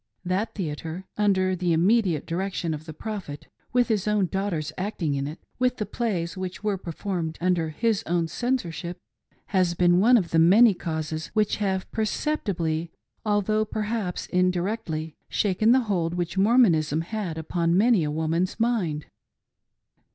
That 0.25 0.55
theatre,— 0.55 1.05
under 1.25 1.55
the 1.55 1.73
immediate 1.73 2.25
direction 2.25 2.73
of 2.73 2.85
the 2.85 2.91
Prophet; 2.93 3.47
with 3.71 3.87
his 3.87 4.07
own 4.07 4.25
daughters 4.25 4.73
acting 4.75 5.13
in 5.13 5.27
it; 5.27 5.37
with 5.59 5.77
the 5.77 5.85
plays 5.85 6.35
which 6.35 6.63
were 6.63 6.75
performed 6.75 7.37
BRIGHAM 7.37 7.45
young's 7.45 7.57
THEATRE. 7.57 7.67
38I 7.67 7.67
under 7.67 7.77
his 7.77 8.03
own 8.07 8.27
censorship— 8.27 8.97
has 9.57 9.73
been 9.75 9.99
one 9.99 10.17
of 10.17 10.31
the 10.31 10.39
many 10.39 10.73
causes 10.73 11.27
which 11.35 11.57
have 11.57 11.91
perceptibly, 11.91 12.91
although 13.23 13.63
perhaps 13.63 14.25
indirectly, 14.25 15.17
shaken 15.29 15.71
the 15.71 15.81
hold 15.81 16.15
which 16.15 16.35
Mormonism 16.35 17.01
had 17.01 17.37
upon 17.37 17.77
many 17.77 18.03
a 18.03 18.09
woman's 18.09 18.59
mind. 18.59 19.05